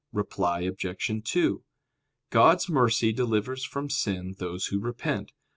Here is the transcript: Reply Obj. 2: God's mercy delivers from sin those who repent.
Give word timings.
Reply 0.11 0.61
Obj. 0.61 1.21
2: 1.25 1.63
God's 2.31 2.67
mercy 2.67 3.13
delivers 3.13 3.63
from 3.63 3.91
sin 3.91 4.33
those 4.39 4.65
who 4.65 4.79
repent. 4.79 5.31